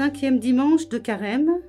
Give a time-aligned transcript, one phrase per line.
[0.00, 1.60] Cinquième dimanche de Carême.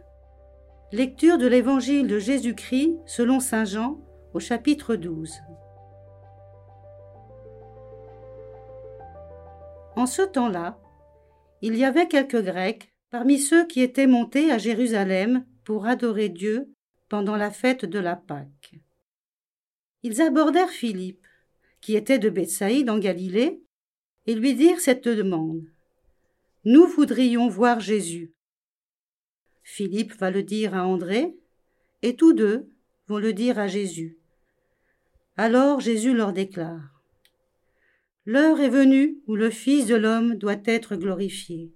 [0.93, 3.99] Lecture de l'Évangile de Jésus-Christ selon Saint Jean
[4.33, 5.33] au chapitre 12.
[9.97, 10.79] En ce temps-là,
[11.61, 16.73] il y avait quelques Grecs parmi ceux qui étaient montés à Jérusalem pour adorer Dieu
[17.09, 18.75] pendant la fête de la Pâque.
[20.03, 21.27] Ils abordèrent Philippe,
[21.81, 23.61] qui était de Bethsaïde en Galilée,
[24.25, 25.65] et lui dirent cette demande.
[26.63, 28.35] Nous voudrions voir Jésus.
[29.63, 31.35] Philippe va le dire à André,
[32.03, 32.69] et tous deux
[33.07, 34.19] vont le dire à Jésus.
[35.37, 37.01] Alors Jésus leur déclare.
[38.27, 41.73] L'heure est venue où le Fils de l'homme doit être glorifié.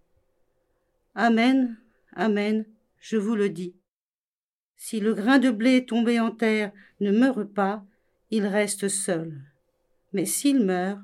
[1.15, 1.79] Amen,
[2.13, 2.65] Amen,
[2.99, 3.75] je vous le dis.
[4.77, 7.83] Si le grain de blé tombé en terre ne meurt pas,
[8.29, 9.41] il reste seul.
[10.13, 11.01] Mais s'il meurt,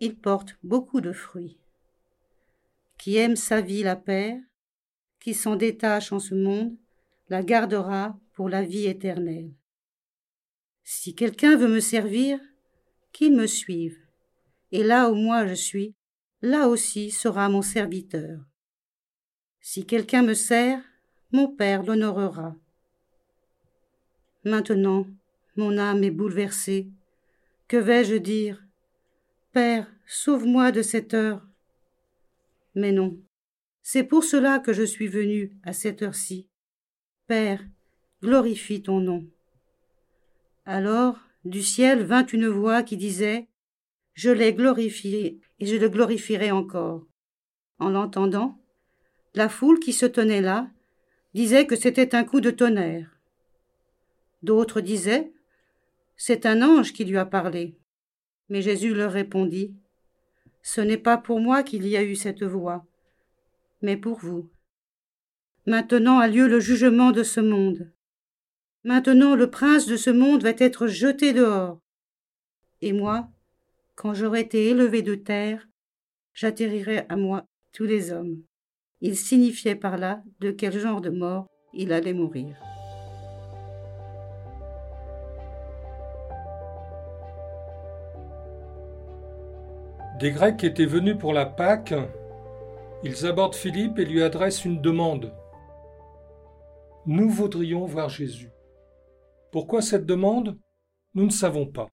[0.00, 1.58] il porte beaucoup de fruits
[2.98, 4.40] qui aime sa vie la perd,
[5.20, 6.76] qui s'en détache en ce monde,
[7.28, 9.52] la gardera pour la vie éternelle.
[10.84, 12.40] Si quelqu'un veut me servir,
[13.12, 13.98] qu'il me suive,
[14.72, 15.94] et là où moi je suis,
[16.42, 18.40] là aussi sera mon serviteur.
[19.60, 20.82] Si quelqu'un me sert,
[21.32, 22.56] mon Père l'honorera.
[24.44, 25.06] Maintenant,
[25.56, 26.88] mon âme est bouleversée.
[27.66, 28.64] Que vais-je dire?
[29.52, 31.47] Père, sauve-moi de cette heure
[32.78, 33.18] mais non.
[33.82, 36.48] C'est pour cela que je suis venu à cette heure-ci.
[37.26, 37.62] Père,
[38.22, 39.26] glorifie ton nom.
[40.64, 43.48] Alors, du ciel vint une voix qui disait
[44.14, 47.06] Je l'ai glorifié et je le glorifierai encore.
[47.78, 48.60] En l'entendant,
[49.34, 50.70] la foule qui se tenait là
[51.34, 53.18] disait que c'était un coup de tonnerre.
[54.42, 55.32] D'autres disaient
[56.16, 57.76] C'est un ange qui lui a parlé.
[58.48, 59.74] Mais Jésus leur répondit
[60.68, 62.84] ce n'est pas pour moi qu'il y a eu cette voix,
[63.80, 64.50] mais pour vous.
[65.64, 67.90] Maintenant a lieu le jugement de ce monde.
[68.84, 71.80] Maintenant le prince de ce monde va être jeté dehors.
[72.82, 73.30] Et moi,
[73.94, 75.66] quand j'aurai été élevé de terre,
[76.34, 78.42] j'atterrirai à moi tous les hommes.
[79.00, 82.58] Il signifiait par là de quel genre de mort il allait mourir.
[90.18, 91.94] Des Grecs étaient venus pour la Pâque.
[93.04, 95.32] Ils abordent Philippe et lui adressent une demande.
[97.06, 98.50] Nous voudrions voir Jésus.
[99.52, 100.58] Pourquoi cette demande?
[101.14, 101.86] Nous ne savons pas.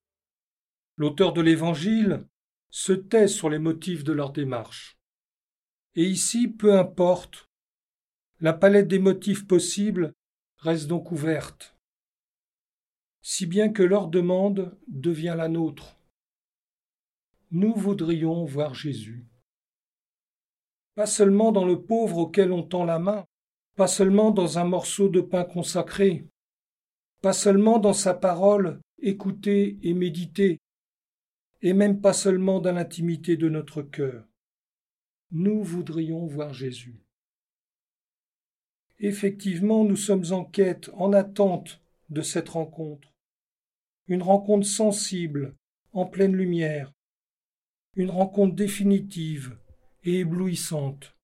[0.97, 2.25] L'auteur de l'Évangile
[2.71, 4.97] se tait sur les motifs de leur démarche.
[5.93, 7.47] Et ici, peu importe,
[8.39, 10.15] la palette des motifs possibles
[10.57, 11.77] reste donc ouverte,
[13.21, 15.94] si bien que leur demande devient la nôtre
[17.51, 19.25] nous voudrions voir Jésus.
[20.95, 23.25] Pas seulement dans le pauvre auquel on tend la main,
[23.75, 26.27] pas seulement dans un morceau de pain consacré,
[27.21, 30.59] pas seulement dans sa parole écoutée et méditée,
[31.61, 34.25] et même pas seulement dans l'intimité de notre cœur.
[35.31, 37.01] Nous voudrions voir Jésus.
[38.99, 43.13] Effectivement, nous sommes en quête, en attente de cette rencontre.
[44.07, 45.55] Une rencontre sensible,
[45.91, 46.93] en pleine lumière,
[47.95, 49.57] une rencontre définitive
[50.03, 51.15] et éblouissante.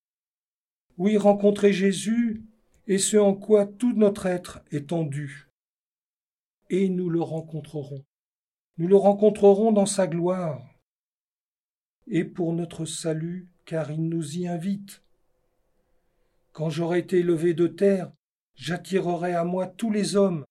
[0.97, 2.43] Oui, rencontrer Jésus
[2.87, 5.49] est ce en quoi tout notre être est tendu.
[6.69, 8.03] Et nous le rencontrerons.
[8.77, 10.61] Nous le rencontrerons dans sa gloire.
[12.07, 15.03] Et pour notre salut, car il nous y invite.
[16.53, 18.11] Quand j'aurai été élevé de terre,
[18.55, 20.45] j'attirerai à moi tous les hommes.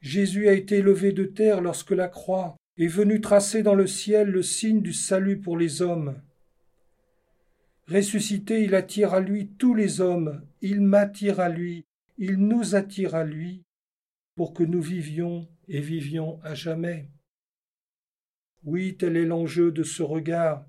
[0.00, 4.28] Jésus a été élevé de terre lorsque la croix est venu tracer dans le ciel
[4.28, 6.20] le signe du salut pour les hommes.
[7.88, 11.84] Ressuscité, il attire à lui tous les hommes, il m'attire à lui,
[12.16, 13.64] il nous attire à lui,
[14.34, 17.10] pour que nous vivions et vivions à jamais.
[18.62, 20.64] Oui, tel est l'enjeu de ce regard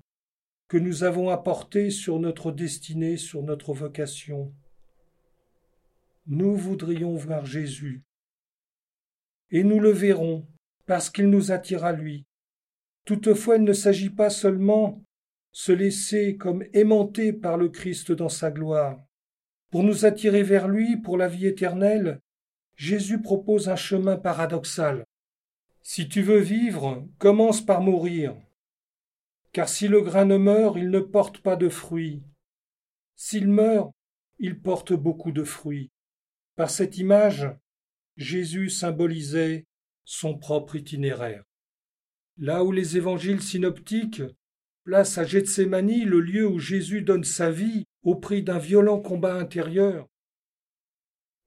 [0.68, 4.52] que nous avons apporté sur notre destinée, sur notre vocation.
[6.26, 8.02] Nous voudrions voir Jésus.
[9.50, 10.46] Et nous le verrons
[10.86, 12.26] parce qu'il nous attire à lui.
[13.04, 15.02] Toutefois, il ne s'agit pas seulement
[15.52, 19.04] se laisser comme aimanté par le Christ dans sa gloire.
[19.70, 22.20] Pour nous attirer vers lui pour la vie éternelle,
[22.76, 25.04] Jésus propose un chemin paradoxal.
[25.82, 28.36] Si tu veux vivre, commence par mourir.
[29.52, 32.22] Car si le grain ne meurt, il ne porte pas de fruits.
[33.16, 33.92] S'il meurt,
[34.38, 35.90] il porte beaucoup de fruits.
[36.56, 37.50] Par cette image,
[38.16, 39.66] Jésus symbolisait
[40.04, 41.44] son propre itinéraire.
[42.38, 44.22] Là où les évangiles synoptiques
[44.84, 49.34] placent à Gethsémani le lieu où Jésus donne sa vie au prix d'un violent combat
[49.34, 50.08] intérieur.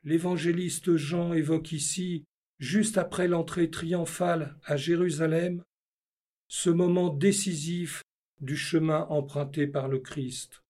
[0.04, 2.26] L'évangéliste Jean évoque ici,
[2.60, 5.64] juste après l'entrée triomphale à Jérusalem,
[6.48, 8.04] ce moment décisif
[8.40, 10.62] du chemin emprunté par le Christ.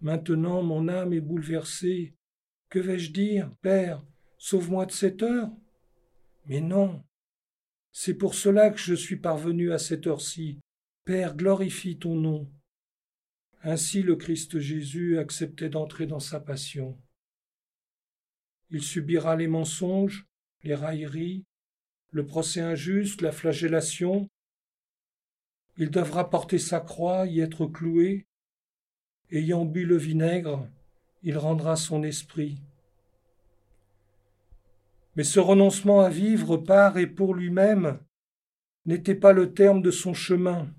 [0.00, 2.14] Maintenant mon âme est bouleversée.
[2.70, 4.04] Que vais-je dire, Père,
[4.38, 5.50] sauve-moi de cette heure?
[6.48, 7.04] Mais non.
[7.92, 10.58] C'est pour cela que je suis parvenu à cette heure-ci.
[11.04, 12.50] Père, glorifie ton nom.
[13.62, 16.98] Ainsi le Christ Jésus acceptait d'entrer dans sa passion.
[18.70, 20.26] Il subira les mensonges,
[20.62, 21.44] les railleries,
[22.10, 24.28] le procès injuste, la flagellation.
[25.76, 28.26] Il devra porter sa croix, y être cloué.
[29.30, 30.66] Ayant bu le vinaigre,
[31.22, 32.58] il rendra son esprit.
[35.18, 37.98] Mais ce renoncement à vivre par et pour lui-même
[38.86, 40.72] n'était pas le terme de son chemin.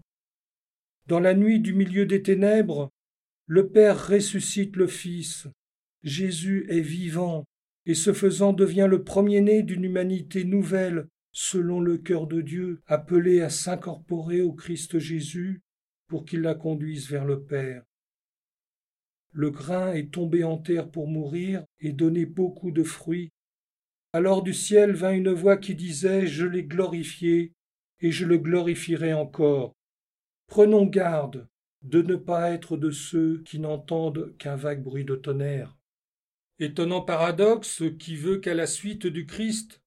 [1.07, 2.89] Dans la nuit du milieu des ténèbres,
[3.47, 5.49] le Père ressuscite le Fils.
[6.03, 7.43] Jésus est vivant,
[7.85, 13.41] et ce faisant devient le premier-né d'une humanité nouvelle, selon le cœur de Dieu, appelé
[13.41, 15.59] à s'incorporer au Christ Jésus
[16.07, 17.83] pour qu'il la conduise vers le Père.
[19.33, 23.33] Le grain est tombé en terre pour mourir et donner beaucoup de fruits.
[24.11, 27.53] Alors du ciel vint une voix qui disait Je l'ai glorifié,
[27.99, 29.75] et je le glorifierai encore.
[30.47, 31.47] Prenons garde
[31.83, 35.77] de ne pas être de ceux qui n'entendent qu'un vague bruit de tonnerre.
[36.57, 39.81] Étonnant paradoxe qui veut qu'à la suite du Christ,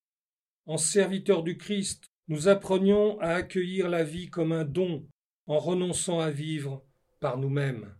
[0.66, 5.04] en serviteur du Christ, nous apprenions à accueillir la vie comme un don
[5.46, 6.84] en renonçant à vivre
[7.18, 7.92] par nous-mêmes,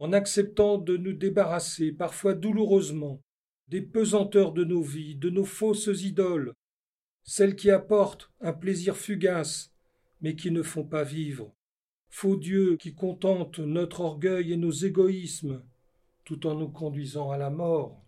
[0.00, 3.22] en acceptant de nous débarrasser parfois douloureusement
[3.68, 6.54] des pesanteurs de nos vies, de nos fausses idoles,
[7.24, 9.72] celles qui apportent un plaisir fugace,
[10.20, 11.54] mais qui ne font pas vivre,
[12.08, 15.62] faux dieux qui contentent notre orgueil et nos égoïsmes,
[16.24, 18.04] tout en nous conduisant à la mort.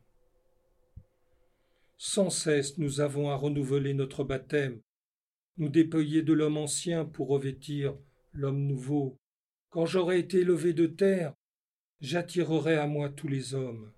[1.97, 4.81] Sans cesse nous avons à renouveler notre baptême,
[5.57, 7.97] nous dépouiller de l'homme ancien pour revêtir
[8.33, 9.19] l'homme nouveau.
[9.71, 11.35] Quand j'aurai été levé de terre,
[12.01, 13.93] j'attirerai à moi tous les hommes.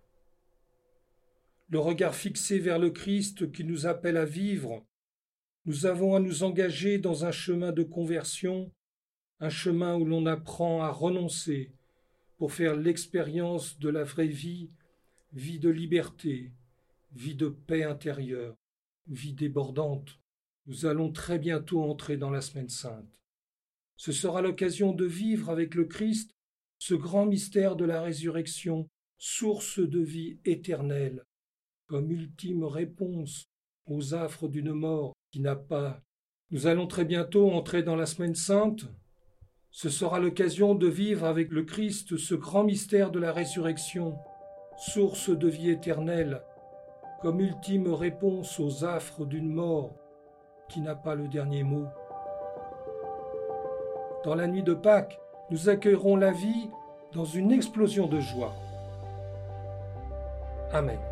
[1.70, 4.84] Le regard fixé vers le Christ qui nous appelle à vivre,
[5.66, 8.72] nous avons à nous engager dans un chemin de conversion
[9.38, 11.72] un chemin où l'on apprend à renoncer
[12.38, 14.70] pour faire l'expérience de la vraie vie,
[15.32, 16.50] vie de liberté,
[17.12, 18.56] vie de paix intérieure,
[19.06, 20.18] vie débordante.
[20.66, 23.16] Nous allons très bientôt entrer dans la semaine sainte.
[23.96, 26.32] Ce sera l'occasion de vivre avec le Christ
[26.78, 28.88] ce grand mystère de la résurrection,
[29.18, 31.24] source de vie éternelle,
[31.90, 33.48] comme ultime réponse
[33.88, 36.00] aux affres d'une mort qui n'a pas.
[36.52, 38.84] Nous allons très bientôt entrer dans la semaine sainte,
[39.72, 44.16] ce sera l'occasion de vivre avec le Christ ce grand mystère de la résurrection,
[44.78, 46.42] source de vie éternelle,
[47.22, 49.96] comme ultime réponse aux affres d'une mort
[50.68, 51.86] qui n'a pas le dernier mot.
[54.22, 55.18] Dans la nuit de Pâques,
[55.50, 56.70] nous accueillerons la vie
[57.12, 58.54] dans une explosion de joie.
[60.72, 61.09] Amen.